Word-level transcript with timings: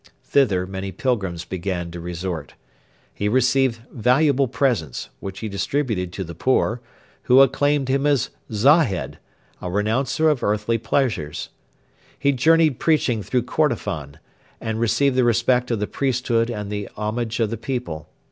Thither 0.23 0.65
many 0.65 0.91
pilgrims 0.91 1.45
began 1.45 1.91
to 1.91 1.99
resort. 1.99 2.55
He 3.13 3.29
received 3.29 3.81
valuable 3.91 4.47
presents, 4.47 5.09
which 5.19 5.41
he 5.41 5.47
distributed 5.47 6.11
to 6.13 6.23
the 6.23 6.33
poor, 6.33 6.81
who 7.25 7.39
acclaimed 7.39 7.87
him 7.87 8.07
as 8.07 8.31
'Zahed' 8.51 9.19
a 9.61 9.69
renouncer 9.69 10.27
of 10.27 10.41
earthly 10.41 10.79
pleasures. 10.79 11.49
He 12.17 12.31
journeyed 12.31 12.79
preaching 12.79 13.21
through 13.21 13.43
Kordofan, 13.43 14.17
and 14.59 14.79
received 14.79 15.15
the 15.15 15.23
respect 15.23 15.69
of 15.69 15.77
the 15.79 15.85
priesthood 15.85 16.49
and 16.49 16.71
the 16.71 16.89
homage 16.95 17.39
of 17.39 17.51
the 17.51 17.55
people. 17.57 18.09